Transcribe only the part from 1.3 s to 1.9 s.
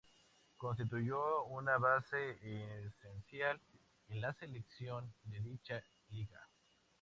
una